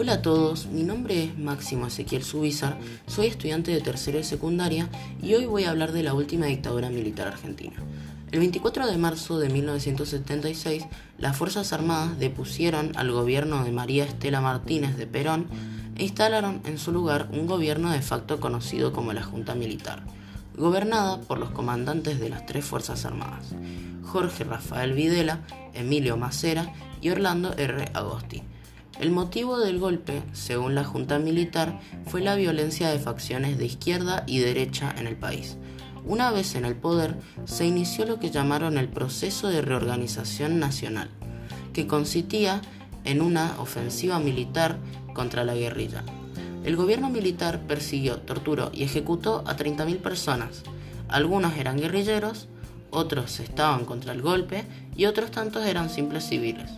Hola 0.00 0.12
a 0.12 0.22
todos, 0.22 0.66
mi 0.66 0.84
nombre 0.84 1.24
es 1.24 1.36
Máximo 1.36 1.88
Ezequiel 1.88 2.22
Subizar, 2.22 2.78
soy 3.08 3.26
estudiante 3.26 3.72
de 3.72 3.80
tercero 3.80 4.18
de 4.18 4.22
secundaria 4.22 4.88
y 5.20 5.34
hoy 5.34 5.46
voy 5.46 5.64
a 5.64 5.70
hablar 5.70 5.90
de 5.90 6.04
la 6.04 6.14
última 6.14 6.46
dictadura 6.46 6.88
militar 6.88 7.26
argentina. 7.26 7.74
El 8.30 8.38
24 8.38 8.86
de 8.86 8.96
marzo 8.96 9.40
de 9.40 9.48
1976, 9.48 10.86
las 11.18 11.36
Fuerzas 11.36 11.72
Armadas 11.72 12.16
depusieron 12.16 12.92
al 12.94 13.10
gobierno 13.10 13.64
de 13.64 13.72
María 13.72 14.04
Estela 14.04 14.40
Martínez 14.40 14.96
de 14.96 15.08
Perón 15.08 15.48
e 15.96 16.04
instalaron 16.04 16.60
en 16.64 16.78
su 16.78 16.92
lugar 16.92 17.28
un 17.32 17.48
gobierno 17.48 17.90
de 17.90 18.00
facto 18.00 18.38
conocido 18.38 18.92
como 18.92 19.12
la 19.12 19.24
Junta 19.24 19.56
Militar, 19.56 20.04
gobernada 20.56 21.20
por 21.22 21.40
los 21.40 21.50
comandantes 21.50 22.20
de 22.20 22.28
las 22.28 22.46
tres 22.46 22.64
Fuerzas 22.64 23.04
Armadas, 23.04 23.46
Jorge 24.04 24.44
Rafael 24.44 24.92
Videla, 24.92 25.40
Emilio 25.74 26.16
Macera 26.16 26.72
y 27.00 27.10
Orlando 27.10 27.52
R. 27.56 27.86
Agosti 27.94 28.44
el 29.00 29.12
motivo 29.12 29.58
del 29.58 29.78
golpe, 29.78 30.24
según 30.32 30.74
la 30.74 30.82
Junta 30.82 31.20
Militar, 31.20 31.78
fue 32.06 32.20
la 32.20 32.34
violencia 32.34 32.88
de 32.88 32.98
facciones 32.98 33.56
de 33.56 33.66
izquierda 33.66 34.24
y 34.26 34.40
derecha 34.40 34.92
en 34.98 35.06
el 35.06 35.16
país. 35.16 35.56
Una 36.04 36.32
vez 36.32 36.56
en 36.56 36.64
el 36.64 36.74
poder, 36.74 37.16
se 37.44 37.64
inició 37.64 38.06
lo 38.06 38.18
que 38.18 38.30
llamaron 38.30 38.76
el 38.76 38.88
proceso 38.88 39.48
de 39.48 39.62
reorganización 39.62 40.58
nacional, 40.58 41.10
que 41.72 41.86
consistía 41.86 42.60
en 43.04 43.22
una 43.22 43.54
ofensiva 43.60 44.18
militar 44.18 44.78
contra 45.14 45.44
la 45.44 45.54
guerrilla. 45.54 46.02
El 46.64 46.74
gobierno 46.74 47.08
militar 47.08 47.60
persiguió, 47.68 48.16
torturó 48.16 48.70
y 48.74 48.82
ejecutó 48.82 49.44
a 49.46 49.56
30.000 49.56 49.98
personas. 49.98 50.64
Algunos 51.08 51.56
eran 51.56 51.78
guerrilleros, 51.78 52.48
otros 52.90 53.38
estaban 53.38 53.84
contra 53.84 54.12
el 54.12 54.22
golpe 54.22 54.64
y 54.96 55.06
otros 55.06 55.30
tantos 55.30 55.64
eran 55.64 55.88
simples 55.88 56.24
civiles 56.24 56.68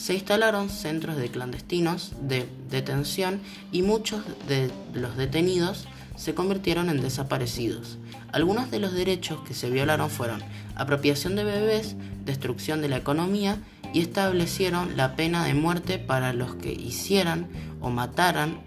se 0.00 0.14
instalaron 0.14 0.70
centros 0.70 1.18
de 1.18 1.28
clandestinos 1.28 2.14
de 2.22 2.48
detención 2.70 3.42
y 3.70 3.82
muchos 3.82 4.22
de 4.48 4.70
los 4.94 5.14
detenidos 5.18 5.86
se 6.16 6.34
convirtieron 6.34 6.88
en 6.88 7.02
desaparecidos. 7.02 7.98
Algunos 8.32 8.70
de 8.70 8.78
los 8.78 8.94
derechos 8.94 9.40
que 9.46 9.52
se 9.52 9.68
violaron 9.68 10.08
fueron 10.08 10.42
apropiación 10.74 11.36
de 11.36 11.44
bebés, 11.44 11.96
destrucción 12.24 12.80
de 12.80 12.88
la 12.88 12.96
economía 12.96 13.58
y 13.92 14.00
establecieron 14.00 14.96
la 14.96 15.16
pena 15.16 15.44
de 15.44 15.52
muerte 15.52 15.98
para 15.98 16.32
los 16.32 16.54
que 16.54 16.72
hicieran 16.72 17.50
o 17.82 17.90
mataran 17.90 18.62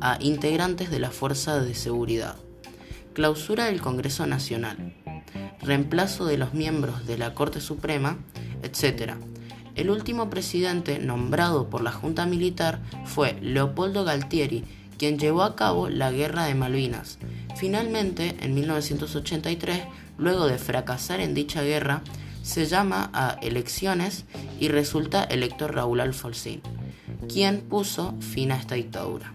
a 0.00 0.16
integrantes 0.20 0.90
de 0.90 0.98
la 0.98 1.10
Fuerza 1.10 1.60
de 1.60 1.74
Seguridad. 1.74 2.36
Clausura 3.12 3.66
del 3.66 3.82
Congreso 3.82 4.24
Nacional. 4.24 4.94
Reemplazo 5.60 6.24
de 6.24 6.38
los 6.38 6.54
miembros 6.54 7.06
de 7.06 7.18
la 7.18 7.34
Corte 7.34 7.60
Suprema, 7.60 8.16
etc. 8.62 9.16
El 9.80 9.88
último 9.88 10.28
presidente 10.28 10.98
nombrado 10.98 11.70
por 11.70 11.80
la 11.80 11.90
Junta 11.90 12.26
Militar 12.26 12.80
fue 13.06 13.38
Leopoldo 13.40 14.04
Galtieri, 14.04 14.62
quien 14.98 15.18
llevó 15.18 15.42
a 15.42 15.56
cabo 15.56 15.88
la 15.88 16.12
Guerra 16.12 16.44
de 16.44 16.54
Malvinas. 16.54 17.16
Finalmente, 17.56 18.36
en 18.40 18.54
1983, 18.54 19.80
luego 20.18 20.46
de 20.48 20.58
fracasar 20.58 21.20
en 21.20 21.32
dicha 21.32 21.62
guerra, 21.62 22.02
se 22.42 22.66
llama 22.66 23.08
a 23.14 23.38
elecciones 23.40 24.26
y 24.60 24.68
resulta 24.68 25.24
electo 25.24 25.66
Raúl 25.66 26.00
Alfonsín, 26.00 26.60
quien 27.26 27.62
puso 27.62 28.14
fin 28.20 28.52
a 28.52 28.56
esta 28.56 28.74
dictadura. 28.74 29.32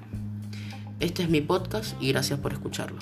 Este 1.00 1.24
es 1.24 1.30
mi 1.30 1.42
podcast 1.42 2.00
y 2.00 2.10
gracias 2.10 2.40
por 2.40 2.54
escucharlo. 2.54 3.00